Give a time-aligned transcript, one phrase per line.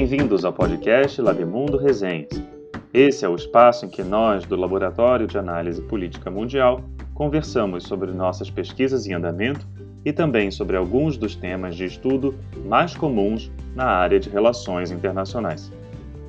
[0.00, 2.42] Bem-vindos ao podcast Labimundo Resenhas.
[2.90, 6.82] Esse é o espaço em que nós, do Laboratório de Análise Política Mundial,
[7.12, 9.68] conversamos sobre nossas pesquisas em andamento
[10.02, 12.34] e também sobre alguns dos temas de estudo
[12.64, 15.70] mais comuns na área de relações internacionais.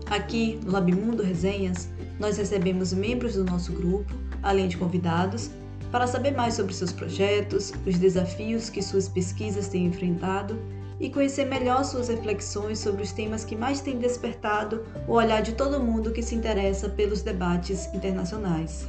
[0.08, 4.14] Aqui no Labimundo Resenhas, nós recebemos membros do nosso grupo,
[4.44, 5.50] além de convidados,
[5.90, 10.60] para saber mais sobre seus projetos, os desafios que suas pesquisas têm enfrentado
[11.02, 15.54] e conhecer melhor suas reflexões sobre os temas que mais têm despertado o olhar de
[15.54, 18.88] todo mundo que se interessa pelos debates internacionais.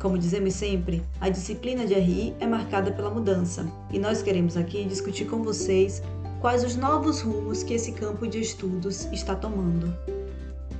[0.00, 4.84] Como dizemos sempre, a disciplina de RI é marcada pela mudança e nós queremos aqui
[4.84, 6.02] discutir com vocês
[6.40, 9.94] quais os novos rumos que esse campo de estudos está tomando.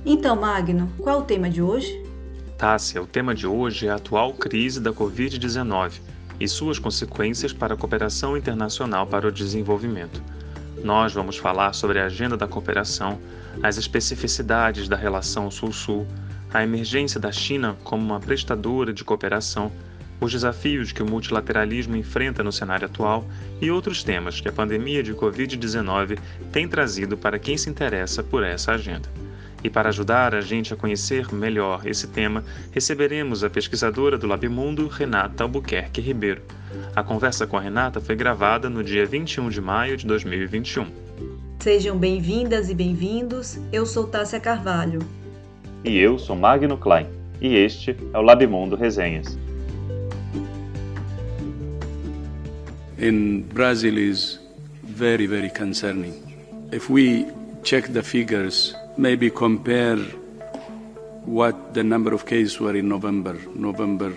[0.03, 2.03] Então, Magno, qual é o tema de hoje?
[2.57, 5.99] Tássia, o tema de hoje é a atual crise da Covid-19
[6.39, 10.21] e suas consequências para a cooperação internacional para o desenvolvimento.
[10.85, 13.19] Nós vamos falar sobre a agenda da cooperação,
[13.63, 16.05] as especificidades da relação Sul-Sul,
[16.53, 19.71] a emergência da China como uma prestadora de cooperação,
[20.21, 23.25] os desafios que o multilateralismo enfrenta no cenário atual
[23.59, 26.19] e outros temas que a pandemia de Covid-19
[26.51, 29.09] tem trazido para quem se interessa por essa agenda.
[29.65, 34.87] E para ajudar a gente a conhecer melhor esse tema, receberemos a pesquisadora do Labimundo,
[34.87, 36.43] Renata Albuquerque Ribeiro.
[36.95, 40.85] A conversa com a Renata foi gravada no dia 21 de maio de 2021.
[41.57, 43.57] Sejam bem-vindas e bem-vindos.
[43.73, 44.99] Eu sou Tássia Carvalho.
[45.83, 47.07] E eu sou Magno Klein.
[47.41, 49.35] E este é o Labimundo Resenhas.
[52.99, 54.39] In Brazil is
[54.83, 56.13] very, very concerning.
[56.71, 57.25] If we
[57.63, 59.97] check the figures maybe compare
[61.25, 64.13] what the number of cases were in November, November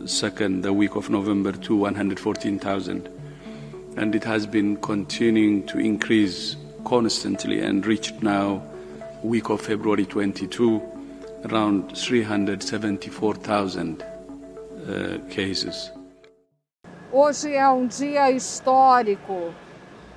[0.00, 3.08] 2nd, the week of November to 114,000.
[3.96, 8.62] And it has been continuing to increase constantly and reached now,
[9.22, 10.80] week of February 22,
[11.46, 15.90] around 374,000 uh, cases.
[17.12, 19.52] Hoje é um dia histórico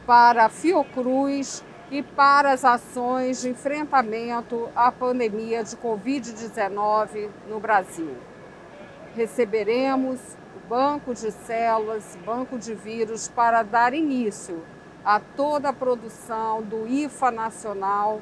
[0.05, 1.61] para Fiocruz
[1.91, 8.15] e para as ações de enfrentamento à pandemia de Covid-19 no Brasil.
[9.15, 10.19] Receberemos
[10.55, 14.63] o banco de células, banco de vírus, para dar início
[15.03, 18.21] a toda a produção do IFA nacional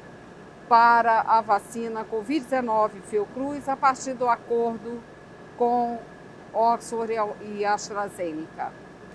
[0.68, 5.02] para a vacina Covid-19 Fiocruz a partir do acordo
[5.56, 5.98] com
[6.52, 8.72] Oxford e AstraZeneca.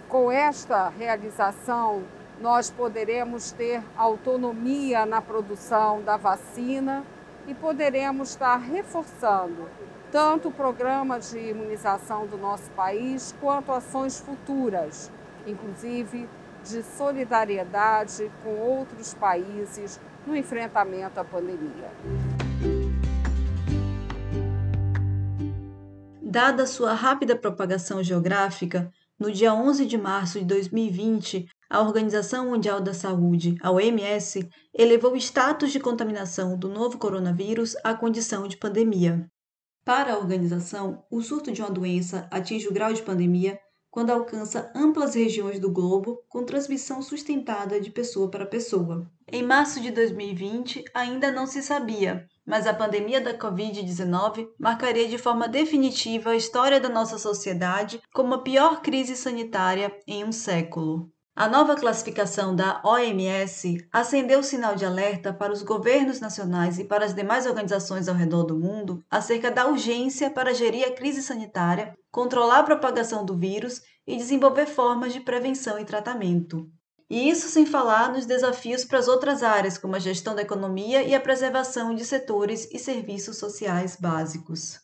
[0.07, 2.03] Com esta realização,
[2.41, 7.03] nós poderemos ter autonomia na produção da vacina
[7.47, 9.67] e poderemos estar reforçando
[10.11, 15.11] tanto o programa de imunização do nosso país quanto ações futuras,
[15.45, 16.27] inclusive
[16.63, 21.91] de solidariedade com outros países no enfrentamento à pandemia.
[26.21, 32.81] Dada sua rápida propagação geográfica, no dia 11 de março de 2020, a Organização Mundial
[32.81, 38.57] da Saúde, a OMS, elevou o status de contaminação do novo coronavírus à condição de
[38.57, 39.29] pandemia.
[39.85, 43.59] Para a organização, o surto de uma doença atinge o grau de pandemia
[43.91, 49.07] quando alcança amplas regiões do globo com transmissão sustentada de pessoa para pessoa.
[49.31, 55.17] Em março de 2020, ainda não se sabia, mas a pandemia da Covid-19 marcaria de
[55.17, 61.11] forma definitiva a história da nossa sociedade como a pior crise sanitária em um século.
[61.39, 66.83] A nova classificação da OMS acendeu o sinal de alerta para os governos nacionais e
[66.83, 71.23] para as demais organizações ao redor do mundo acerca da urgência para gerir a crise
[71.23, 76.69] sanitária, controlar a propagação do vírus e desenvolver formas de prevenção e tratamento.
[77.09, 81.03] E isso sem falar nos desafios para as outras áreas, como a gestão da economia
[81.03, 84.81] e a preservação de setores e serviços sociais básicos.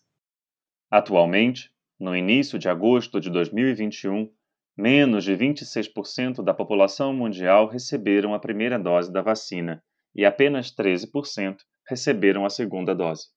[0.90, 4.32] Atualmente, no início de agosto de 2021,
[4.78, 9.82] Menos de 26% da população mundial receberam a primeira dose da vacina
[10.14, 13.28] e apenas 13% receberam a segunda dose.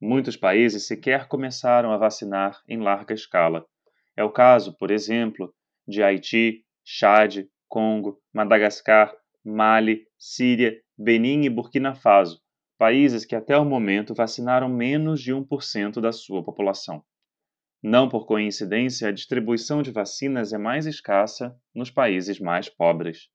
[0.00, 3.66] Muitos países sequer começaram a vacinar em larga escala.
[4.16, 5.52] É o caso, por exemplo,
[5.88, 9.12] de Haiti, Chad, Congo, Madagascar,
[9.44, 12.40] Mali, Síria, Benin e Burkina Faso,
[12.78, 17.02] países que até o momento vacinaram menos de 1% da sua população.
[17.82, 23.28] Não por coincidência, a distribuição de vacinas é mais escassa nos países mais pobres.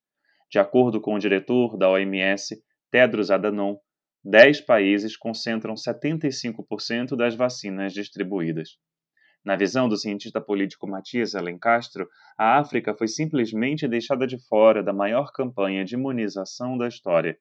[0.51, 2.55] De acordo com o diretor da OMS,
[2.91, 3.77] Tedros Adhanom,
[4.23, 8.77] 10 países concentram 75% das vacinas distribuídas.
[9.43, 12.07] Na visão do cientista político Matias Alencastro,
[12.37, 17.37] a África foi simplesmente deixada de fora da maior campanha de imunização da história.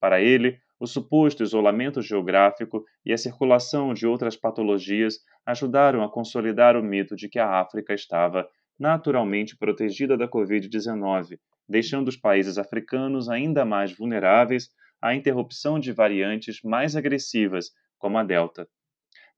[0.00, 6.76] Para ele, o suposto isolamento geográfico e a circulação de outras patologias ajudaram a consolidar
[6.76, 8.48] o mito de que a África estava
[8.78, 11.38] naturalmente protegida da Covid-19,
[11.68, 14.68] deixando os países africanos ainda mais vulneráveis
[15.00, 18.68] à interrupção de variantes mais agressivas, como a Delta.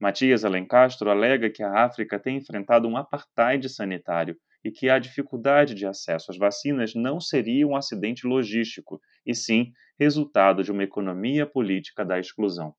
[0.00, 4.36] Matias Alencastro alega que a África tem enfrentado um apartheid sanitário
[4.66, 9.72] e que a dificuldade de acesso às vacinas não seria um acidente logístico, e sim
[9.96, 12.74] resultado de uma economia política da exclusão.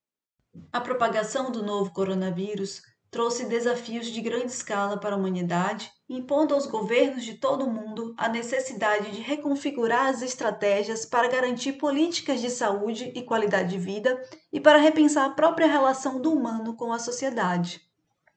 [0.74, 6.66] A propagação do novo coronavírus trouxe desafios de grande escala para a humanidade, impondo aos
[6.66, 12.50] governos de todo o mundo a necessidade de reconfigurar as estratégias para garantir políticas de
[12.50, 17.00] saúde e qualidade de vida e para repensar a própria relação do humano com a
[17.00, 17.80] sociedade.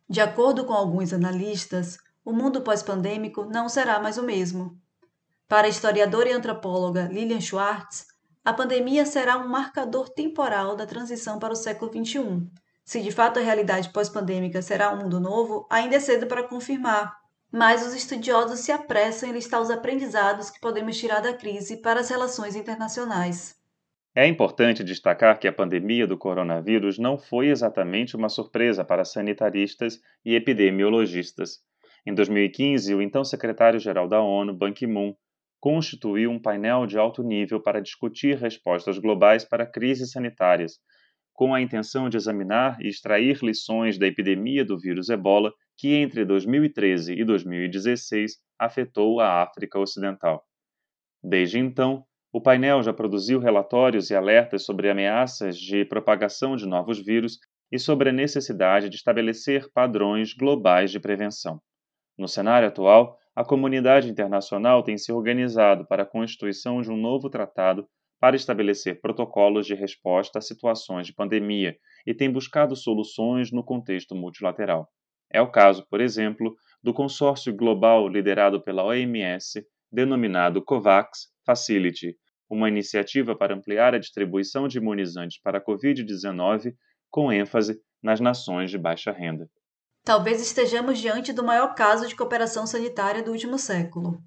[0.09, 4.79] De acordo com alguns analistas, o mundo pós-pandêmico não será mais o mesmo.
[5.49, 8.07] Para a historiadora e antropóloga Lilian Schwartz,
[8.45, 12.47] a pandemia será um marcador temporal da transição para o século XXI.
[12.85, 17.15] Se de fato a realidade pós-pandêmica será um mundo novo, ainda é cedo para confirmar,
[17.53, 22.01] mas os estudiosos se apressam em listar os aprendizados que podemos tirar da crise para
[22.01, 23.57] as relações internacionais.
[24.15, 30.01] É importante destacar que a pandemia do coronavírus não foi exatamente uma surpresa para sanitaristas
[30.25, 31.61] e epidemiologistas.
[32.07, 35.15] Em 2015, o então secretário-geral da ONU, Ban Ki-moon,
[35.61, 40.79] constituiu um painel de alto nível para discutir respostas globais para crises sanitárias,
[41.35, 46.25] com a intenção de examinar e extrair lições da epidemia do vírus ebola que entre
[46.25, 50.43] 2013 e 2016 afetou a África Ocidental.
[51.23, 56.99] Desde então, o painel já produziu relatórios e alertas sobre ameaças de propagação de novos
[57.05, 57.39] vírus
[57.71, 61.61] e sobre a necessidade de estabelecer padrões globais de prevenção.
[62.21, 67.31] No cenário atual, a comunidade internacional tem se organizado para a constituição de um novo
[67.31, 67.89] tratado
[68.21, 71.75] para estabelecer protocolos de resposta a situações de pandemia
[72.07, 74.87] e tem buscado soluções no contexto multilateral.
[75.33, 82.15] É o caso, por exemplo, do consórcio global liderado pela OMS, denominado COVAX Facility,
[82.51, 86.75] uma iniciativa para ampliar a distribuição de imunizantes para a Covid-19
[87.09, 89.49] com ênfase nas nações de baixa renda.
[90.03, 94.23] Talvez estejamos diante do maior caso de cooperação sanitária do último século.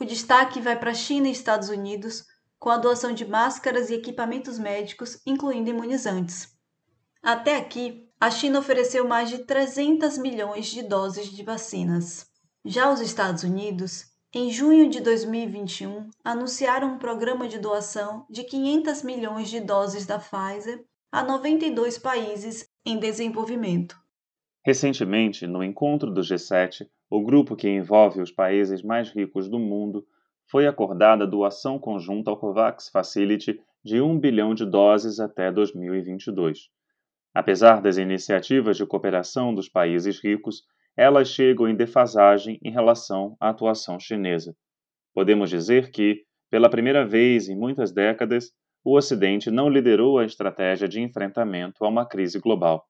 [0.00, 2.24] O destaque vai para a China e Estados Unidos,
[2.58, 6.48] com a doação de máscaras e equipamentos médicos, incluindo imunizantes.
[7.22, 12.26] Até aqui, a China ofereceu mais de 300 milhões de doses de vacinas.
[12.64, 19.02] Já os Estados Unidos, em junho de 2021, anunciaram um programa de doação de 500
[19.02, 20.82] milhões de doses da Pfizer
[21.12, 23.99] a 92 países em desenvolvimento.
[24.64, 30.06] Recentemente, no encontro do G7, o grupo que envolve os países mais ricos do mundo,
[30.50, 36.68] foi acordada a doação conjunta ao COVAX Facility de 1 bilhão de doses até 2022.
[37.32, 40.62] Apesar das iniciativas de cooperação dos países ricos,
[40.96, 44.54] elas chegam em defasagem em relação à atuação chinesa.
[45.14, 48.52] Podemos dizer que, pela primeira vez em muitas décadas,
[48.84, 52.84] o Ocidente não liderou a estratégia de enfrentamento a uma crise global.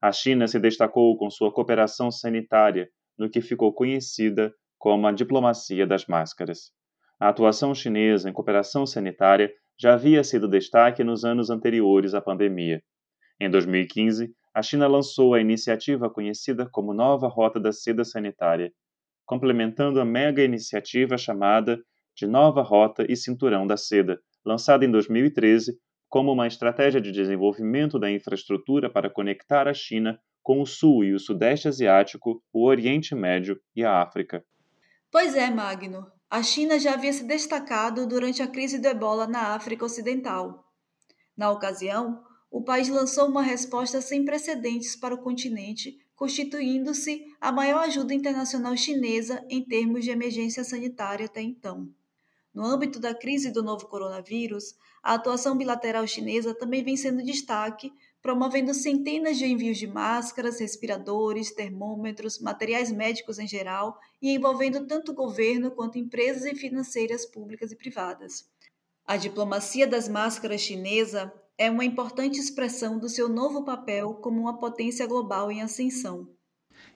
[0.00, 5.86] A China se destacou com sua cooperação sanitária no que ficou conhecida como a diplomacia
[5.86, 6.70] das máscaras.
[7.18, 12.80] A atuação chinesa em cooperação sanitária já havia sido destaque nos anos anteriores à pandemia.
[13.40, 18.72] Em 2015, a China lançou a iniciativa conhecida como Nova Rota da Seda Sanitária,
[19.26, 21.78] complementando a mega iniciativa chamada
[22.16, 25.76] de Nova Rota e Cinturão da Seda, lançada em 2013
[26.08, 31.12] como uma estratégia de desenvolvimento da infraestrutura para conectar a China com o Sul e
[31.12, 34.42] o Sudeste Asiático, o Oriente Médio e a África.
[35.10, 36.06] Pois é, Magno.
[36.30, 40.64] A China já havia se destacado durante a crise do ebola na África Ocidental.
[41.36, 47.84] Na ocasião, o país lançou uma resposta sem precedentes para o continente, constituindo-se a maior
[47.84, 51.88] ajuda internacional chinesa em termos de emergência sanitária até então.
[52.52, 54.74] No âmbito da crise do novo coronavírus,
[55.08, 61.50] a atuação bilateral chinesa também vem sendo destaque, promovendo centenas de envios de máscaras, respiradores,
[61.50, 67.72] termômetros, materiais médicos em geral e envolvendo tanto o governo quanto empresas e financeiras públicas
[67.72, 68.50] e privadas.
[69.06, 74.58] A diplomacia das máscaras chinesa é uma importante expressão do seu novo papel como uma
[74.58, 76.28] potência global em ascensão.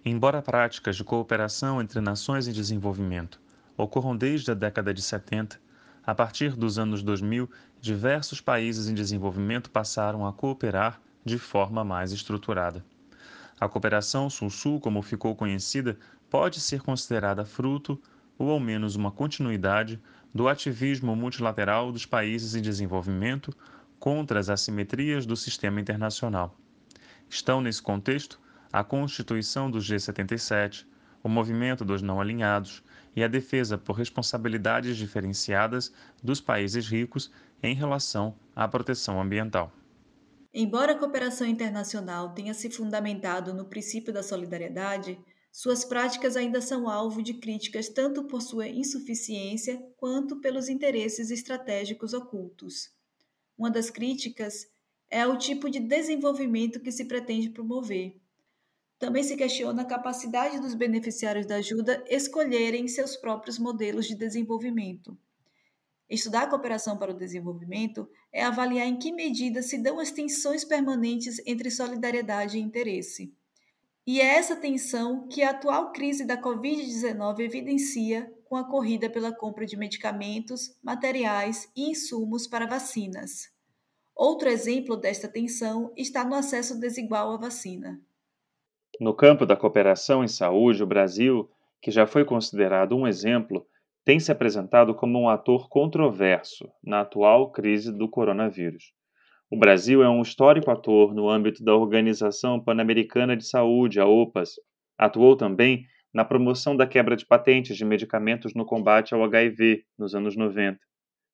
[0.04, 3.40] Embora práticas de cooperação entre nações em desenvolvimento
[3.74, 5.58] ocorram desde a década de 70,
[6.04, 7.48] a partir dos anos 2000,
[7.80, 12.84] diversos países em desenvolvimento passaram a cooperar de forma mais estruturada.
[13.60, 15.96] A cooperação Sul-Sul, como ficou conhecida,
[16.28, 18.00] pode ser considerada fruto,
[18.36, 20.00] ou ao menos uma continuidade,
[20.34, 23.54] do ativismo multilateral dos países em desenvolvimento,
[24.00, 26.56] contra as assimetrias do sistema internacional.
[27.28, 28.40] Estão nesse contexto
[28.72, 30.84] a Constituição do G77,
[31.22, 32.82] o Movimento dos Não Alinhados
[33.14, 35.92] e a defesa por responsabilidades diferenciadas
[36.22, 37.30] dos países ricos
[37.62, 39.72] em relação à proteção ambiental.
[40.54, 45.18] Embora a cooperação internacional tenha se fundamentado no princípio da solidariedade,
[45.50, 52.14] suas práticas ainda são alvo de críticas tanto por sua insuficiência quanto pelos interesses estratégicos
[52.14, 52.90] ocultos.
[53.56, 54.66] Uma das críticas
[55.10, 58.21] é o tipo de desenvolvimento que se pretende promover.
[59.02, 65.18] Também se questiona a capacidade dos beneficiários da ajuda escolherem seus próprios modelos de desenvolvimento.
[66.08, 70.64] Estudar a cooperação para o desenvolvimento é avaliar em que medida se dão as tensões
[70.64, 73.34] permanentes entre solidariedade e interesse.
[74.06, 79.34] E é essa tensão que a atual crise da Covid-19 evidencia com a corrida pela
[79.34, 83.50] compra de medicamentos, materiais e insumos para vacinas.
[84.14, 88.00] Outro exemplo desta tensão está no acesso desigual à vacina.
[89.02, 91.50] No campo da cooperação em saúde, o Brasil,
[91.82, 93.66] que já foi considerado um exemplo,
[94.04, 98.92] tem se apresentado como um ator controverso na atual crise do coronavírus.
[99.50, 104.52] O Brasil é um histórico ator no âmbito da Organização Pan-Americana de Saúde, a OPAS.
[104.96, 110.14] Atuou também na promoção da quebra de patentes de medicamentos no combate ao HIV nos
[110.14, 110.78] anos 90.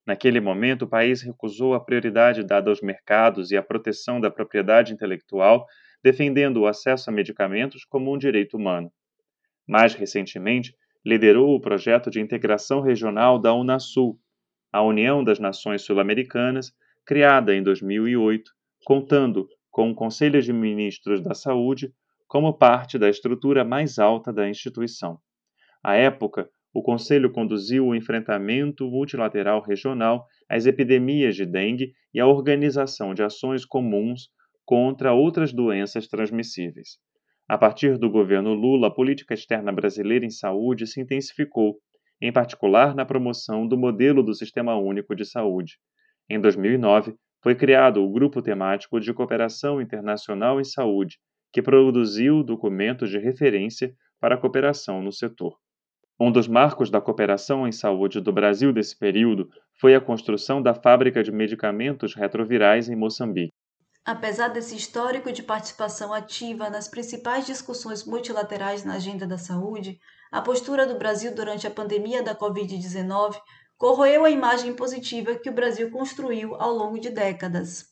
[0.07, 4.95] Naquele momento, o país recusou a prioridade dada aos mercados e à proteção da propriedade
[4.95, 5.67] intelectual,
[6.03, 8.91] defendendo o acesso a medicamentos como um direito humano.
[9.67, 10.75] Mais recentemente,
[11.05, 14.19] liderou o projeto de integração regional da Unasul,
[14.73, 16.73] a União das Nações Sul-Americanas,
[17.07, 18.51] criada em 2008,
[18.85, 21.93] contando com o Conselho de Ministros da Saúde
[22.27, 25.19] como parte da estrutura mais alta da instituição.
[25.83, 32.27] À época, o Conselho conduziu o enfrentamento multilateral regional às epidemias de dengue e a
[32.27, 34.29] organização de ações comuns
[34.69, 36.99] contra outras doenças transmissíveis.
[37.49, 41.79] A partir do governo Lula, a política externa brasileira em saúde se intensificou,
[42.21, 45.79] em particular na promoção do modelo do Sistema Único de Saúde.
[46.29, 51.17] Em 2009, foi criado o Grupo Temático de Cooperação Internacional em Saúde,
[51.51, 55.57] que produziu documentos de referência para a cooperação no setor.
[56.21, 59.49] Um dos marcos da cooperação em saúde do Brasil desse período
[59.81, 63.55] foi a construção da fábrica de medicamentos retrovirais em Moçambique.
[64.11, 70.01] Apesar desse histórico de participação ativa nas principais discussões multilaterais na agenda da saúde,
[70.33, 73.39] a postura do Brasil durante a pandemia da Covid-19
[73.77, 77.85] corroeu a imagem positiva que o Brasil construiu ao longo de décadas.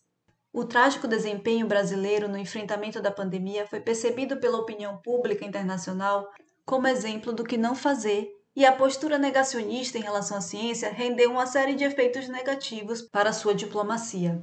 [0.54, 6.26] O trágico desempenho brasileiro no enfrentamento da pandemia foi percebido pela opinião pública internacional
[6.64, 11.30] como exemplo do que não fazer, e a postura negacionista em relação à ciência rendeu
[11.30, 14.42] uma série de efeitos negativos para sua diplomacia.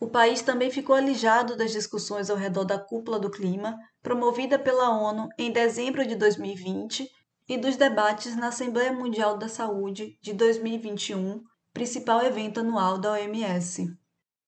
[0.00, 4.90] O país também ficou alijado das discussões ao redor da Cúpula do Clima, promovida pela
[4.90, 7.08] ONU em dezembro de 2020,
[7.48, 13.86] e dos debates na Assembleia Mundial da Saúde de 2021, principal evento anual da OMS.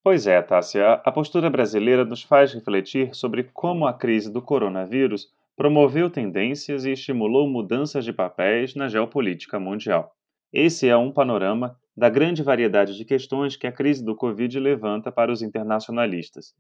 [0.04, 5.28] Pois é, Tássia, a postura brasileira nos faz refletir sobre como a crise do coronavírus
[5.57, 10.14] promoveu tendências e estimulou mudanças de papéis na geopolítica mundial.
[10.52, 15.12] Esse é um panorama da grande variedade de questões que a crise do Covid levanta
[15.12, 16.54] para os internacionalistas.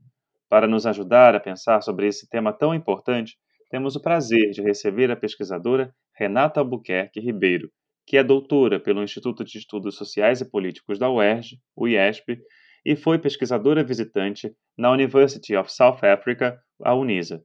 [0.50, 3.38] Para nos ajudar a pensar sobre esse tema tão importante,
[3.70, 7.70] temos o prazer de receber a pesquisadora Renata Albuquerque Ribeiro,
[8.06, 12.38] que é doutora pelo Instituto de Estudos Sociais e Políticos da UERJ, o IESP,
[12.84, 17.42] e foi pesquisadora visitante na University of South Africa, a UNISA.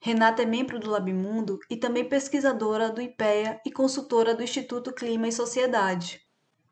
[0.00, 5.28] Renata é membro do Labimundo e também pesquisadora do IPEA e consultora do Instituto Clima
[5.28, 6.24] e Sociedade.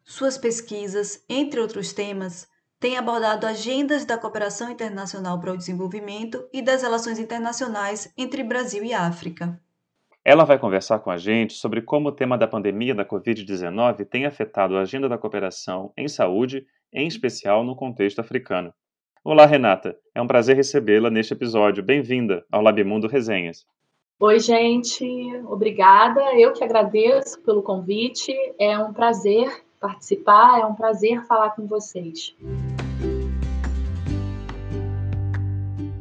[0.07, 2.47] Suas pesquisas, entre outros temas,
[2.79, 8.85] têm abordado agendas da cooperação internacional para o desenvolvimento e das relações internacionais entre Brasil
[8.85, 9.59] e África.
[10.23, 14.27] Ela vai conversar com a gente sobre como o tema da pandemia da Covid-19 tem
[14.27, 18.75] afetado a agenda da cooperação em saúde, em especial no contexto africano.
[19.25, 19.97] Olá, Renata.
[20.15, 21.83] É um prazer recebê-la neste episódio.
[21.83, 23.67] Bem-vinda ao Labimundo Resenhas.
[24.21, 25.05] Oi, gente.
[25.47, 26.21] Obrigada.
[26.39, 28.35] Eu que agradeço pelo convite.
[28.61, 30.61] É um prazer participar.
[30.61, 32.35] É um prazer falar com vocês.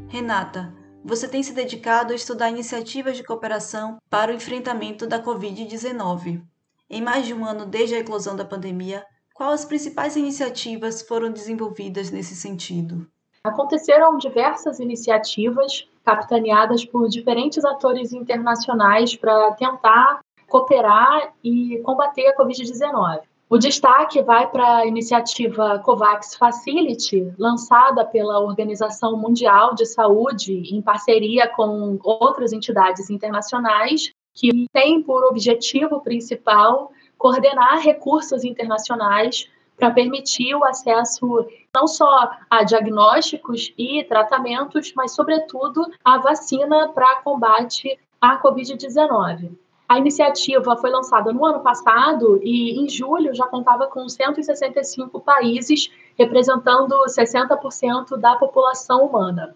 [0.07, 0.73] Renata,
[1.03, 6.41] você tem se dedicado a estudar iniciativas de cooperação para o enfrentamento da Covid-19.
[6.89, 11.31] Em mais de um ano desde a eclosão da pandemia, quais as principais iniciativas foram
[11.31, 13.05] desenvolvidas nesse sentido?
[13.43, 23.32] Aconteceram diversas iniciativas capitaneadas por diferentes atores internacionais para tentar cooperar e combater a Covid-19.
[23.53, 30.81] O destaque vai para a iniciativa COVAX Facility, lançada pela Organização Mundial de Saúde em
[30.81, 40.55] parceria com outras entidades internacionais, que tem por objetivo principal coordenar recursos internacionais para permitir
[40.55, 48.41] o acesso não só a diagnósticos e tratamentos, mas, sobretudo, a vacina para combate à
[48.41, 49.51] Covid-19.
[49.93, 55.91] A iniciativa foi lançada no ano passado e, em julho, já contava com 165 países,
[56.17, 59.55] representando 60% da população humana.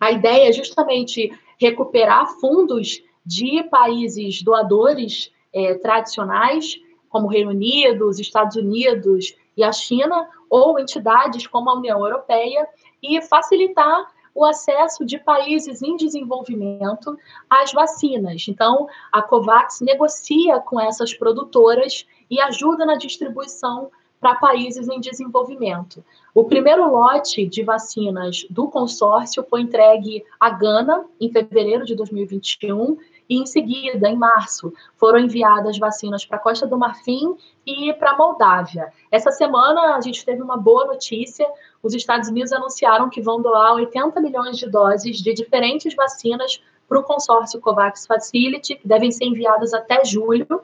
[0.00, 6.74] A ideia é justamente recuperar fundos de países doadores é, tradicionais,
[7.08, 12.04] como o Reino Unido, os Estados Unidos e a China, ou entidades como a União
[12.04, 12.66] Europeia,
[13.00, 17.16] e facilitar o acesso de países em desenvolvimento
[17.48, 18.46] às vacinas.
[18.48, 26.04] Então, a COVAX negocia com essas produtoras e ajuda na distribuição para países em desenvolvimento.
[26.34, 32.98] O primeiro lote de vacinas do consórcio foi entregue à Gana em fevereiro de 2021
[33.30, 38.92] e em seguida, em março, foram enviadas vacinas para Costa do Marfim e para Moldávia.
[39.08, 41.48] Essa semana a gente teve uma boa notícia:
[41.82, 46.98] os Estados Unidos anunciaram que vão doar 80 milhões de doses de diferentes vacinas para
[46.98, 50.62] o consórcio COVAX Facility, que devem ser enviadas até julho.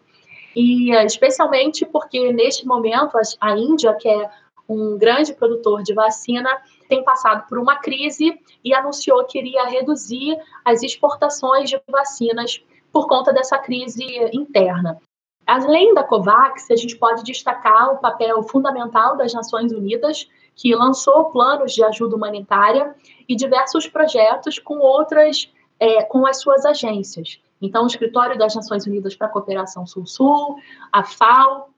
[0.54, 4.30] E especialmente porque neste momento a Índia, que é
[4.68, 6.50] um grande produtor de vacina,
[6.88, 12.60] tem passado por uma crise e anunciou que iria reduzir as exportações de vacinas
[12.92, 14.98] por conta dessa crise interna.
[15.46, 21.26] Além da COVAX, a gente pode destacar o papel fundamental das Nações Unidas, que lançou
[21.26, 22.94] planos de ajuda humanitária
[23.28, 27.38] e diversos projetos com outras, é, com as suas agências.
[27.60, 30.56] Então, o Escritório das Nações Unidas para a Cooperação Sul-Sul,
[30.90, 31.68] a FAO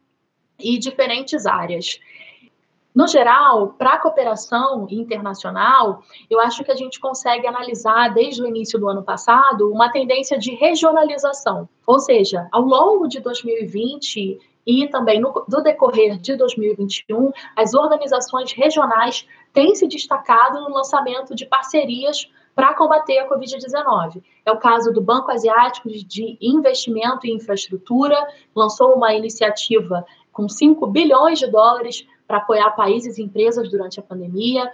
[0.59, 1.99] e diferentes áreas.
[2.95, 8.47] No geral, para a cooperação internacional, eu acho que a gente consegue analisar desde o
[8.47, 11.69] início do ano passado uma tendência de regionalização.
[11.87, 18.53] Ou seja, ao longo de 2020 e também no, do decorrer de 2021, as organizações
[18.53, 24.23] regionais têm se destacado no lançamento de parcerias para combater a Covid-19.
[24.45, 28.15] É o caso do Banco Asiático de Investimento em Infraestrutura,
[28.55, 34.03] lançou uma iniciativa com 5 bilhões de dólares para apoiar países e empresas durante a
[34.03, 34.71] pandemia.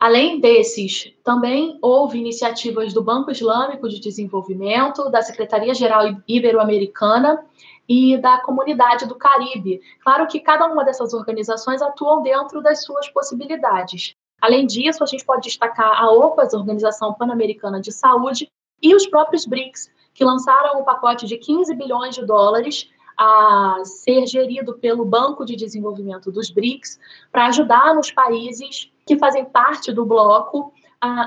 [0.00, 7.44] Além desses, também houve iniciativas do Banco Islâmico de Desenvolvimento, da Secretaria-Geral Ibero-Americana
[7.88, 9.80] e da Comunidade do Caribe.
[10.02, 14.14] Claro que cada uma dessas organizações atuam dentro das suas possibilidades.
[14.40, 18.50] Além disso, a gente pode destacar a OPAS, Organização Pan-Americana de Saúde,
[18.82, 24.26] e os próprios BRICS, que lançaram um pacote de 15 bilhões de dólares a ser
[24.26, 26.98] gerido pelo Banco de Desenvolvimento dos BRICS
[27.32, 30.72] para ajudar nos países que fazem parte do bloco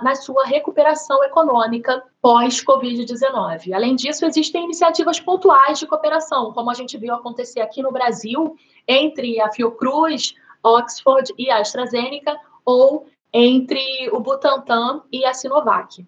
[0.03, 3.73] na sua recuperação econômica pós-Covid-19.
[3.73, 8.55] Além disso, existem iniciativas pontuais de cooperação, como a gente viu acontecer aqui no Brasil,
[8.87, 16.05] entre a Fiocruz, Oxford e a AstraZeneca, ou entre o Butantan e a Sinovac.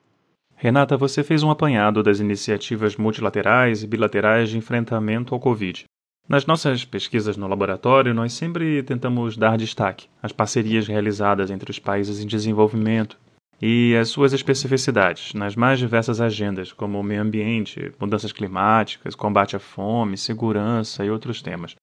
[0.55, 5.85] Renata, você fez um apanhado das iniciativas multilaterais e bilaterais de enfrentamento ao Covid.
[6.29, 11.79] Nas nossas pesquisas no laboratório, nós sempre tentamos dar destaque às parcerias realizadas entre os
[11.79, 13.17] países em desenvolvimento
[13.61, 19.55] e as suas especificidades nas mais diversas agendas, como o meio ambiente, mudanças climáticas, combate
[19.55, 21.75] à fome, segurança e outros temas.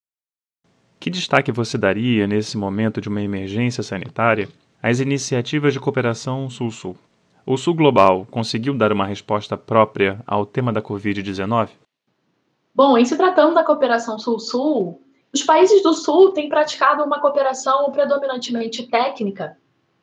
[0.99, 4.49] Que destaque você daria, nesse momento de uma emergência sanitária,
[4.83, 6.97] às iniciativas de cooperação Sul-Sul?
[7.47, 11.71] O Sul Global conseguiu dar uma resposta própria ao tema da Covid-19?
[12.75, 15.01] Bom, em se tratando da cooperação Sul-Sul,
[15.33, 19.57] os países do Sul têm praticado uma cooperação predominantemente técnica,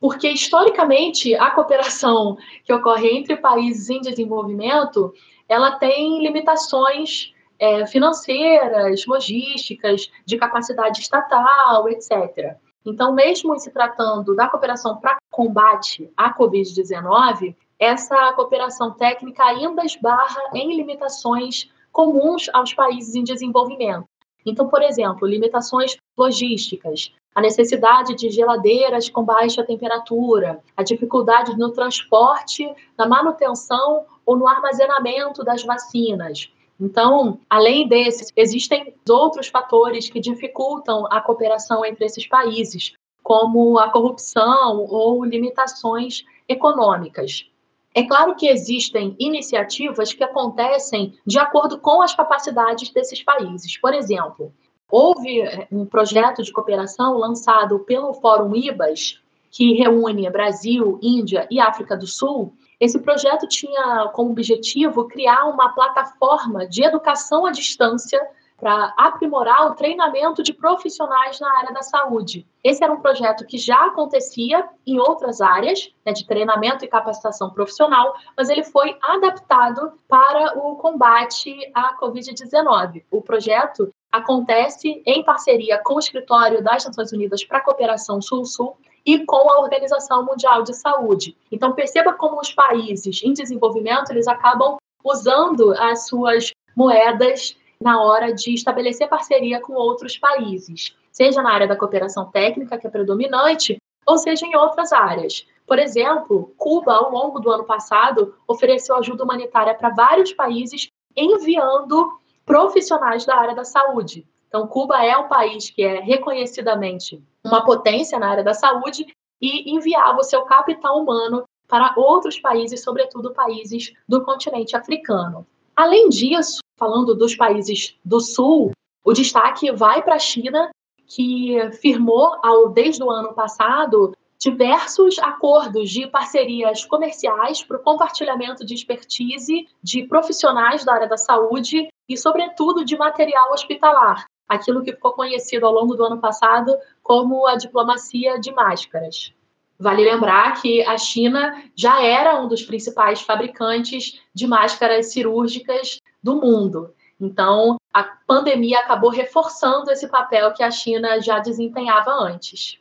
[0.06, 5.12] porque historicamente a cooperação que ocorre entre países em desenvolvimento
[5.50, 12.56] ela tem limitações é, financeiras, logísticas, de capacidade estatal, etc.
[12.86, 20.52] Então, mesmo se tratando da cooperação para combate à Covid-19, essa cooperação técnica ainda esbarra
[20.54, 24.06] em limitações comuns aos países em desenvolvimento.
[24.46, 31.72] Então, por exemplo, limitações logísticas, a necessidade de geladeiras com baixa temperatura, a dificuldade no
[31.72, 40.20] transporte, na manutenção ou no armazenamento das vacinas, então, além desses, existem outros fatores que
[40.20, 42.94] dificultam a cooperação entre esses países,
[43.24, 47.50] como a corrupção ou limitações econômicas.
[47.94, 53.78] É claro que existem iniciativas que acontecem de acordo com as capacidades desses países.
[53.78, 54.54] Por exemplo,
[54.92, 59.22] houve eh, um projeto de cooperação lançado pelo Fórum IBAS,
[59.52, 62.54] que reúne Brasil, Índia e África do Sul.
[62.80, 68.20] Esse projeto tinha como objetivo criar uma plataforma de educação à distância
[68.58, 72.48] para aprimorar o treinamento de profissionais na área da saúde.
[72.64, 77.50] Esse era um projeto que já acontecia em outras áreas, né, de treinamento e capacitação
[77.50, 83.04] profissional, mas ele foi adaptado para o combate à Covid-19.
[83.12, 88.78] O projeto acontece em parceria com o Escritório das Nações Unidas para a Cooperação Sul-Sul
[89.06, 91.38] e com a Organização Mundial de Saúde.
[91.52, 98.34] Então perceba como os países em desenvolvimento eles acabam usando as suas moedas na hora
[98.34, 103.78] de estabelecer parceria com outros países, seja na área da cooperação técnica, que é predominante,
[104.08, 105.46] ou seja em outras áreas.
[105.68, 112.12] Por exemplo, Cuba, ao longo do ano passado, ofereceu ajuda humanitária para vários países, enviando
[112.46, 114.26] profissionais da área da saúde.
[114.48, 119.06] Então, Cuba é um país que é reconhecidamente uma potência na área da saúde
[119.42, 125.46] e enviava o seu capital humano para outros países, sobretudo países do continente africano.
[125.76, 128.72] Além disso, falando dos países do Sul,
[129.04, 130.70] o destaque vai para a China,
[131.08, 138.66] que firmou ao, desde o ano passado diversos acordos de parcerias comerciais para o compartilhamento
[138.66, 144.94] de expertise de profissionais da área da saúde e, sobretudo, de material hospitalar, aquilo que
[144.94, 149.34] ficou conhecido ao longo do ano passado como a diplomacia de máscaras.
[149.78, 156.36] Vale lembrar que a China já era um dos principais fabricantes de máscaras cirúrgicas do
[156.36, 156.94] mundo.
[157.20, 162.80] Então, a pandemia acabou reforçando esse papel que a China já desempenhava antes.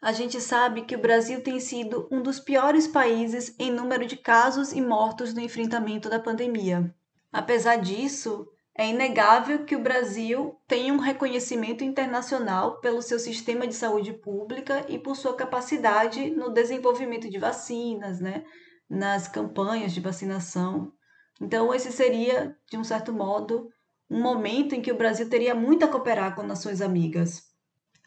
[0.00, 4.16] A gente sabe que o Brasil tem sido um dos piores países em número de
[4.16, 6.92] casos e mortos no enfrentamento da pandemia.
[7.32, 13.74] Apesar disso, é inegável que o Brasil tem um reconhecimento internacional pelo seu sistema de
[13.74, 18.44] saúde pública e por sua capacidade no desenvolvimento de vacinas, né,
[18.88, 20.92] nas campanhas de vacinação.
[21.40, 23.68] Então, esse seria, de um certo modo,
[24.08, 27.50] um momento em que o Brasil teria muito a cooperar com nações amigas.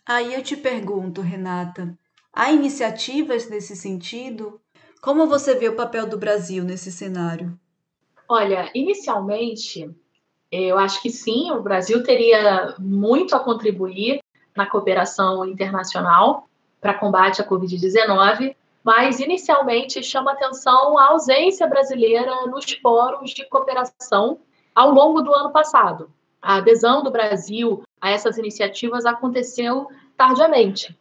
[0.06, 1.98] Aí eu te pergunto, Renata,
[2.34, 4.62] há iniciativas nesse sentido?
[5.02, 7.60] Como você vê o papel do Brasil nesse cenário?
[8.28, 9.90] Olha, inicialmente,
[10.52, 14.20] eu acho que sim, o Brasil teria muito a contribuir
[14.56, 16.48] na cooperação internacional
[16.80, 24.40] para combate à Covid-19, mas inicialmente chama atenção a ausência brasileira nos fóruns de cooperação
[24.74, 26.12] ao longo do ano passado.
[26.42, 30.96] A adesão do Brasil a essas iniciativas aconteceu tardiamente.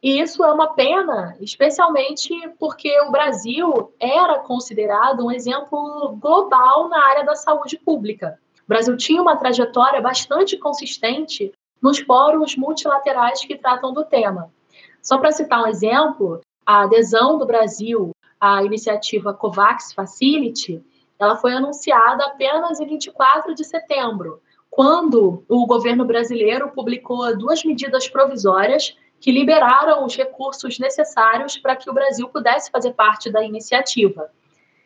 [0.00, 7.04] E isso é uma pena, especialmente porque o Brasil era considerado um exemplo global na
[7.04, 8.38] área da saúde pública.
[8.66, 14.52] O Brasil tinha uma trajetória bastante consistente nos fóruns multilaterais que tratam do tema.
[15.00, 20.84] Só para citar um exemplo, a adesão do Brasil à iniciativa COVAX Facility,
[21.16, 28.08] ela foi anunciada apenas em 24 de setembro, quando o governo brasileiro publicou duas medidas
[28.08, 34.28] provisórias que liberaram os recursos necessários para que o Brasil pudesse fazer parte da iniciativa.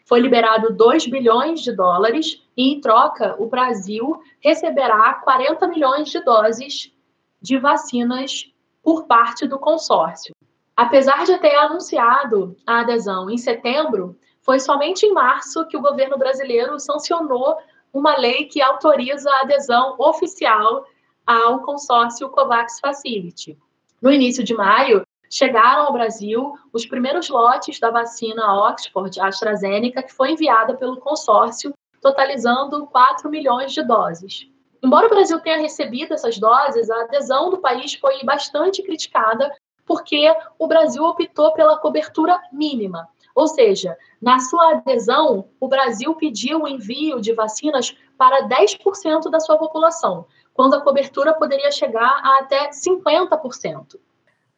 [0.07, 6.21] Foi liberado 2 bilhões de dólares e, em troca, o Brasil receberá 40 milhões de
[6.21, 6.93] doses
[7.41, 10.35] de vacinas por parte do consórcio.
[10.77, 16.17] Apesar de ter anunciado a adesão em setembro, foi somente em março que o governo
[16.17, 17.59] brasileiro sancionou
[17.93, 20.87] uma lei que autoriza a adesão oficial
[21.27, 23.59] ao consórcio COVAX Facility.
[24.01, 30.13] No início de maio, chegaram ao Brasil os primeiros lotes da vacina Oxford AstraZeneca, que
[30.13, 34.49] foi enviada pelo consórcio, totalizando 4 milhões de doses.
[34.83, 39.55] Embora o Brasil tenha recebido essas doses, a adesão do país foi bastante criticada
[39.87, 43.09] porque o Brasil optou pela cobertura mínima.
[43.35, 49.39] Ou seja, na sua adesão, o Brasil pediu o envio de vacinas para 10% da
[49.39, 53.99] sua população, quando a cobertura poderia chegar a até 50%.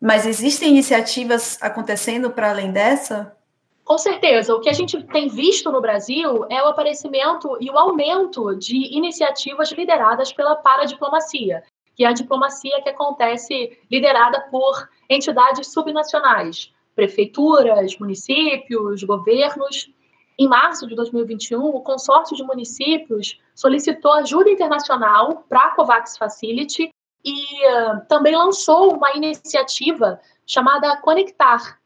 [0.02, 3.36] Mas existem iniciativas acontecendo para além dessa?
[3.84, 4.52] Com certeza.
[4.52, 8.96] O que a gente tem visto no Brasil é o aparecimento e o aumento de
[8.96, 11.62] iniciativas lideradas pela paradiplomacia,
[11.94, 19.88] que é a diplomacia que acontece liderada por entidades subnacionais, prefeituras, municípios, governos.
[20.36, 26.90] Em março de 2021, o consórcio de municípios solicitou ajuda internacional para a COVAX Facility
[27.24, 31.78] e uh, também lançou uma iniciativa chamada Conectar,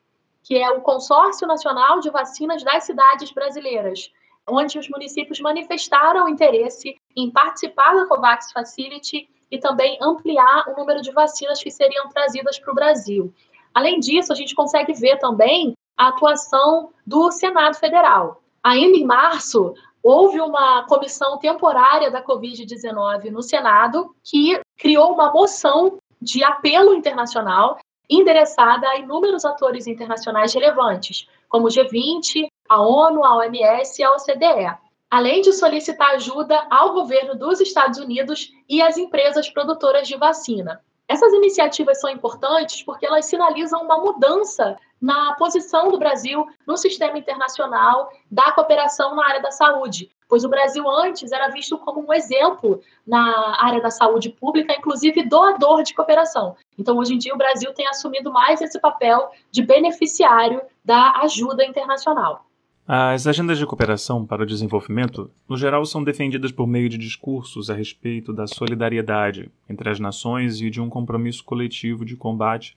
[0.43, 4.11] que é o Consórcio Nacional de Vacinas das Cidades Brasileiras,
[4.49, 11.03] onde os municípios manifestaram interesse em participar da COVAX Facility e também ampliar o número
[11.03, 13.35] de vacinas que seriam trazidas para o Brasil.
[13.75, 18.43] Além disso, a gente consegue ver também a atuação do Senado Federal.
[18.63, 25.99] Ainda em março, houve uma comissão temporária da Covid-19 no Senado que criou uma moção
[26.21, 33.37] de apelo internacional endereçada a inúmeros atores internacionais relevantes, como o G20, a ONU, a
[33.37, 34.77] OMS e a OCDE,
[35.11, 40.81] além de solicitar ajuda ao governo dos Estados Unidos e às empresas produtoras de vacina.
[41.09, 47.19] Essas iniciativas são importantes porque elas sinalizam uma mudança na posição do Brasil no sistema
[47.19, 52.13] internacional da cooperação na área da saúde, pois o Brasil antes era visto como um
[52.13, 56.57] exemplo na área da saúde pública, inclusive doador de cooperação.
[56.79, 61.65] Então, hoje em dia, o Brasil tem assumido mais esse papel de beneficiário da ajuda
[61.65, 62.47] internacional.
[62.89, 67.69] As agendas de cooperação para o desenvolvimento, no geral, são defendidas por meio de discursos
[67.69, 72.77] a respeito da solidariedade entre as nações e de um compromisso coletivo de combate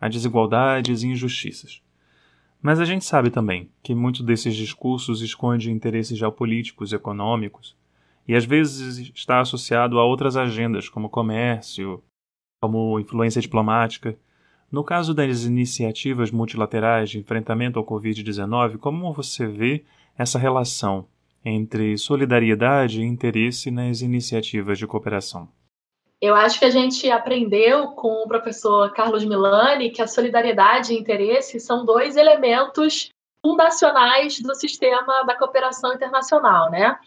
[0.00, 1.82] a desigualdades e injustiças.
[2.62, 7.76] Mas a gente sabe também que muitos desses discursos esconde interesses geopolíticos e econômicos,
[8.28, 12.02] e às vezes está associado a outras agendas, como comércio,
[12.60, 14.16] como influência diplomática,
[14.70, 19.84] no caso das iniciativas multilaterais de enfrentamento ao Covid-19, como você vê
[20.16, 21.08] essa relação
[21.44, 25.48] entre solidariedade e interesse nas iniciativas de cooperação?
[26.20, 30.98] Eu acho que a gente aprendeu com o professor Carlos Milani que a solidariedade e
[30.98, 33.10] interesse são dois elementos
[33.44, 36.98] fundacionais do sistema da cooperação internacional, né?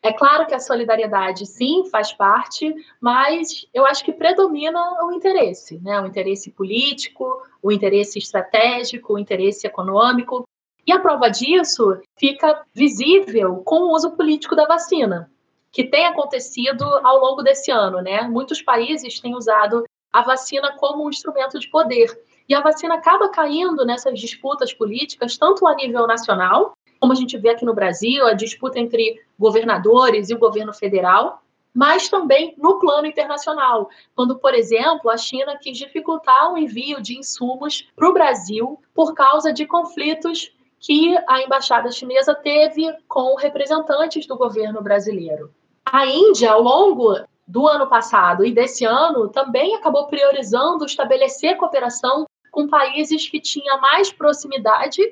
[0.00, 5.80] É claro que a solidariedade, sim, faz parte, mas eu acho que predomina o interesse,
[5.80, 6.00] né?
[6.00, 10.46] O interesse político, o interesse estratégico, o interesse econômico.
[10.86, 15.30] E a prova disso fica visível com o uso político da vacina,
[15.74, 18.22] que tem acontecido ao longo desse ano, né?
[18.22, 22.06] Muitos países têm usado a vacina como um instrumento de poder.
[22.48, 27.36] E a vacina acaba caindo nessas disputas políticas, tanto a nível nacional, como a gente
[27.36, 31.42] vê aqui no Brasil, a disputa entre governadores e o governo federal,
[31.74, 37.18] mas também no plano internacional, quando, por exemplo, a China quis dificultar o envio de
[37.18, 44.24] insumos para o Brasil por causa de conflitos que a embaixada chinesa teve com representantes
[44.24, 45.50] do governo brasileiro.
[45.84, 47.14] A Índia, ao longo
[47.46, 53.80] do ano passado e desse ano, também acabou priorizando estabelecer cooperação com países que tinham
[53.80, 55.02] mais proximidade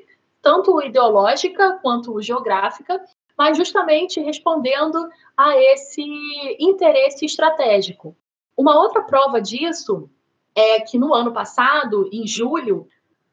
[0.41, 3.01] tanto ideológica quanto geográfica,
[3.37, 6.03] mas justamente respondendo a esse
[6.59, 8.15] interesse estratégico.
[8.55, 10.09] Uma outra prova disso
[10.53, 12.87] é que no ano passado, em julho,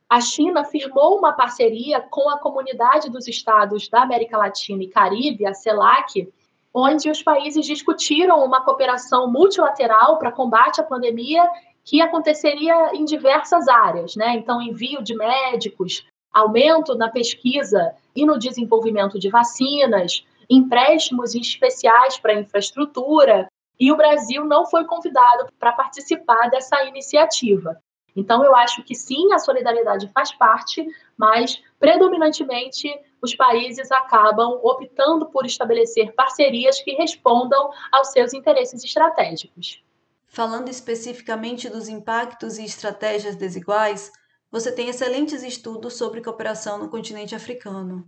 [0.08, 5.46] a China firmou uma parceria com a Comunidade dos Estados da América Latina e Caribe,
[5.46, 6.32] a CELAC,
[6.74, 11.48] onde os países discutiram uma cooperação multilateral para combate à pandemia
[11.84, 14.36] que aconteceria em diversas áreas, né?
[14.36, 22.34] Então, envio de médicos, aumento na pesquisa e no desenvolvimento de vacinas, empréstimos especiais para
[22.34, 27.80] infraestrutura, e o Brasil não foi convidado para participar dessa iniciativa.
[28.14, 35.26] Então, eu acho que sim, a solidariedade faz parte, mas predominantemente os países acabam optando
[35.30, 39.82] por estabelecer parcerias que respondam aos seus interesses estratégicos.
[40.26, 44.12] Falando especificamente dos impactos e estratégias desiguais,
[44.50, 48.06] você tem excelentes estudos sobre cooperação no continente africano.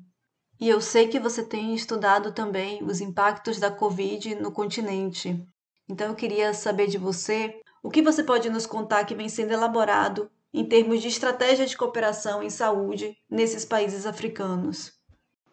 [0.61, 5.45] E eu sei que você tem estudado também os impactos da Covid no continente.
[5.89, 9.53] Então eu queria saber de você o que você pode nos contar que vem sendo
[9.53, 14.93] elaborado em termos de estratégia de cooperação em saúde nesses países africanos.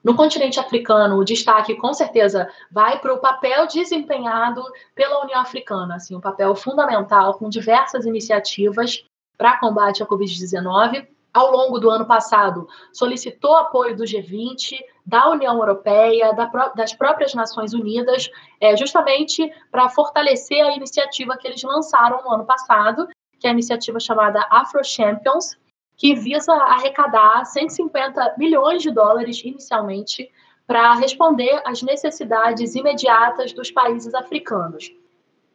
[0.04, 4.64] No continente africano, o destaque com certeza vai para o papel desempenhado
[4.96, 9.04] pela União Africana, assim, um papel fundamental com diversas iniciativas
[9.38, 11.06] para combate à Covid-19.
[11.34, 17.34] Ao longo do ano passado, solicitou apoio do G20, da União Europeia, da, das próprias
[17.34, 23.08] Nações Unidas, é, justamente para fortalecer a iniciativa que eles lançaram no ano passado,
[23.38, 25.59] que é a iniciativa chamada Afro Champions,
[26.00, 30.32] que visa arrecadar 150 milhões de dólares inicialmente
[30.66, 34.96] para responder às necessidades imediatas dos países africanos.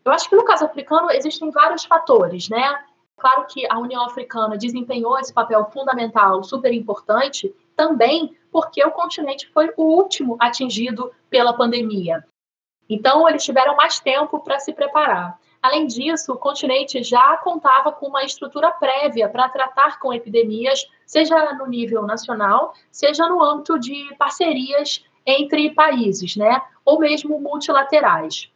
[0.05, 2.85] Eu acho que no caso africano existem vários fatores, né?
[3.17, 9.51] Claro que a União Africana desempenhou esse papel fundamental, super importante, também porque o continente
[9.51, 12.23] foi o último atingido pela pandemia.
[12.87, 15.39] Então, eles tiveram mais tempo para se preparar.
[15.65, 21.55] Além disso, o continente já contava com uma estrutura prévia para tratar com epidemias, seja
[21.55, 26.61] no nível nacional, seja no âmbito de parcerias entre países, né?
[26.85, 28.51] ou mesmo multilaterais.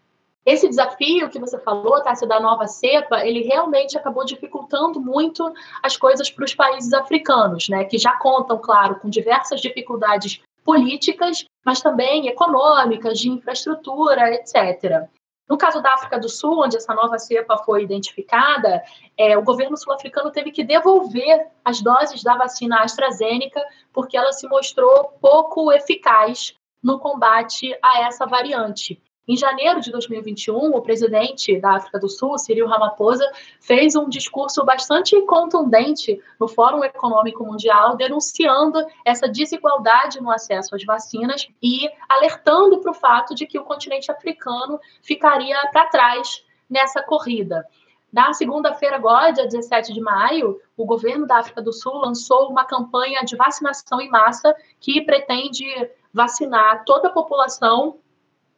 [0.45, 5.51] esse desafio que você falou, Tássia, da nova cepa, ele realmente acabou dificultando muito
[5.83, 11.47] as coisas para os países africanos, né, que já contam, claro, com diversas dificuldades políticas,
[11.65, 15.09] mas também econômicas, de infraestrutura, etc.
[15.49, 18.83] No caso da África do Sul, onde essa nova cepa foi identificada,
[19.17, 24.47] é, o governo sul-africano teve que devolver as doses da vacina AstraZeneca porque ela se
[24.47, 29.03] mostrou pouco eficaz no combate a essa variante.
[29.29, 34.65] Em janeiro de 2021, o presidente da África do Sul, Cyril Ramaphosa, fez um discurso
[34.65, 42.81] bastante contundente no Fórum Econômico Mundial, denunciando essa desigualdade no acesso às vacinas e alertando
[42.81, 47.67] para o fato de que o continente africano ficaria para trás nessa corrida.
[48.11, 52.65] Na segunda-feira, agora, dia 17 de maio, o governo da África do Sul lançou uma
[52.65, 55.67] campanha de vacinação em massa que pretende
[56.15, 57.99] vacinar toda a população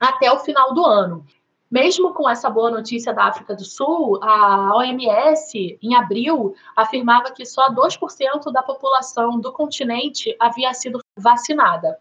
[0.01, 1.27] até o final do ano.
[1.71, 7.47] Mesmo com essa boa notícia da África do Sul, a OMS, em abril, afirmava que
[7.47, 12.01] só 2% da população do continente havia sido vacinada.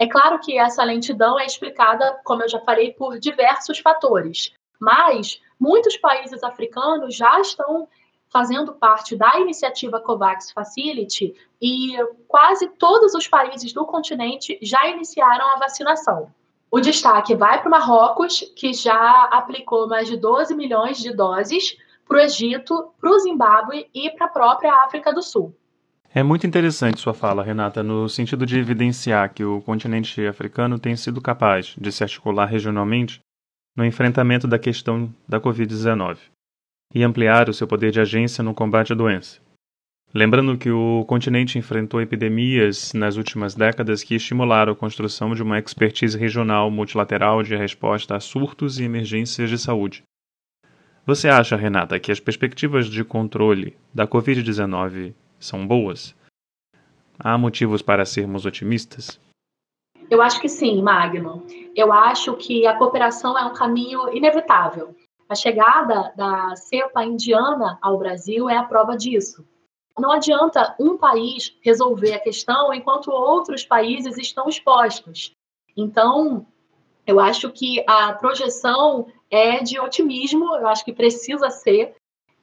[0.00, 5.40] É claro que essa lentidão é explicada, como eu já falei, por diversos fatores, mas
[5.60, 7.86] muitos países africanos já estão
[8.30, 15.48] fazendo parte da iniciativa COVAX Facility e quase todos os países do continente já iniciaram
[15.52, 16.32] a vacinação.
[16.70, 21.76] O destaque vai para o Marrocos, que já aplicou mais de 12 milhões de doses
[22.06, 25.54] para o Egito, para o Zimbábue e para a própria África do Sul.
[26.14, 30.96] É muito interessante sua fala, Renata, no sentido de evidenciar que o continente africano tem
[30.96, 33.20] sido capaz de se articular regionalmente
[33.76, 36.18] no enfrentamento da questão da Covid-19
[36.94, 39.40] e ampliar o seu poder de agência no combate à doença.
[40.14, 45.58] Lembrando que o continente enfrentou epidemias nas últimas décadas que estimularam a construção de uma
[45.58, 50.02] expertise regional multilateral de resposta a surtos e emergências de saúde.
[51.04, 56.14] Você acha, Renata, que as perspectivas de controle da Covid-19 são boas?
[57.18, 59.20] Há motivos para sermos otimistas?
[60.10, 61.46] Eu acho que sim, Magno.
[61.76, 64.96] Eu acho que a cooperação é um caminho inevitável.
[65.28, 69.46] A chegada da cepa indiana ao Brasil é a prova disso.
[69.98, 75.34] Não adianta um país resolver a questão enquanto outros países estão expostos.
[75.76, 76.46] Então,
[77.06, 81.94] eu acho que a projeção é de otimismo, eu acho que precisa ser,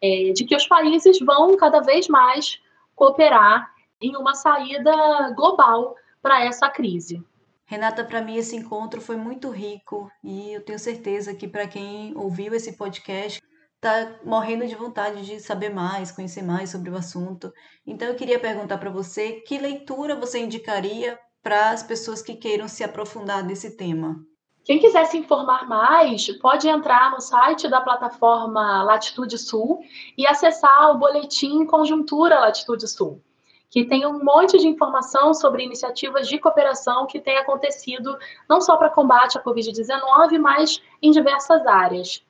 [0.01, 2.59] é, de que os países vão cada vez mais
[2.95, 7.23] cooperar em uma saída global para essa crise.
[7.67, 12.15] Renata, para mim esse encontro foi muito rico e eu tenho certeza que para quem
[12.15, 13.41] ouviu esse podcast
[13.85, 17.53] está morrendo de vontade de saber mais, conhecer mais sobre o assunto.
[17.85, 22.67] Então eu queria perguntar para você que leitura você indicaria para as pessoas que queiram
[22.67, 24.15] se aprofundar nesse tema.
[24.63, 29.79] Quem quiser se informar mais, pode entrar no site da plataforma Latitude Sul
[30.17, 33.21] e acessar o boletim Conjuntura Latitude Sul,
[33.69, 38.17] que tem um monte de informação sobre iniciativas de cooperação que têm acontecido
[38.49, 42.24] não só para combate à Covid-19, mas em diversas áreas.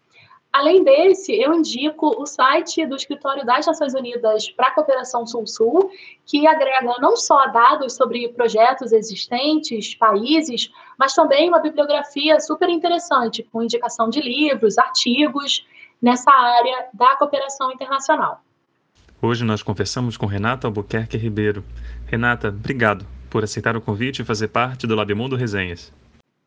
[0.55, 5.91] Além desse, eu indico o site do Escritório das Nações Unidas para a Cooperação Sul-Sul,
[6.25, 13.43] que agrega não só dados sobre projetos existentes, países, mas também uma bibliografia super interessante,
[13.51, 15.67] com indicação de livros, artigos
[16.01, 18.41] nessa área da cooperação internacional.
[19.21, 21.65] Hoje nós conversamos com Renata Albuquerque Ribeiro.
[22.07, 25.91] Renata, obrigado por aceitar o convite e fazer parte do Labimundo Resenhas.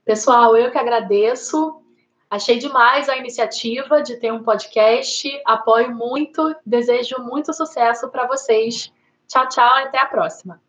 [0.06, 1.82] Pessoal, eu que agradeço.
[2.30, 5.26] Achei demais a iniciativa de ter um podcast.
[5.46, 8.92] Apoio muito, desejo muito sucesso para vocês.
[9.26, 10.60] Tchau, tchau, até a próxima.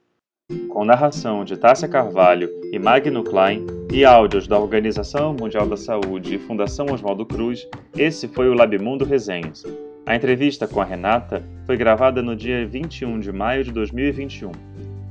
[0.69, 6.35] Com narração de Tássia Carvalho e Magno Klein e áudios da Organização Mundial da Saúde
[6.35, 9.63] e Fundação Oswaldo Cruz, esse foi o Labimundo Resenhas.
[10.05, 14.51] A entrevista com a Renata foi gravada no dia 21 de maio de 2021.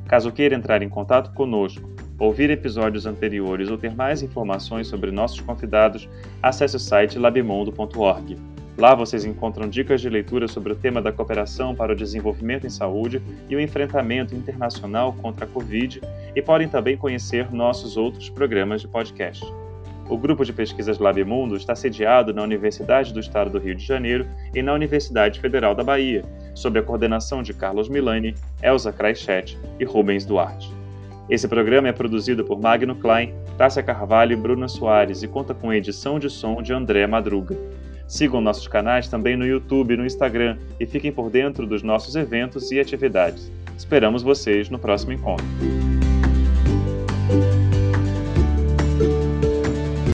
[0.08, 5.40] Caso queira entrar em contato conosco ouvir episódios anteriores ou ter mais informações sobre nossos
[5.40, 6.08] convidados,
[6.42, 8.36] acesse o site labimundo.org.
[8.76, 12.70] Lá vocês encontram dicas de leitura sobre o tema da cooperação para o desenvolvimento em
[12.70, 16.00] saúde e o enfrentamento internacional contra a Covid
[16.34, 19.44] e podem também conhecer nossos outros programas de podcast.
[20.08, 24.26] O grupo de pesquisas Labimundo está sediado na Universidade do Estado do Rio de Janeiro
[24.54, 26.24] e na Universidade Federal da Bahia,
[26.54, 30.77] sob a coordenação de Carlos Milani, Elza Kraichet e Rubens Duarte.
[31.28, 35.72] Esse programa é produzido por Magno Klein, Tássia Carvalho e Bruna Soares e conta com
[35.72, 37.54] edição de som de André Madruga.
[38.06, 42.16] Sigam nossos canais também no YouTube e no Instagram e fiquem por dentro dos nossos
[42.16, 43.52] eventos e atividades.
[43.76, 45.44] Esperamos vocês no próximo encontro.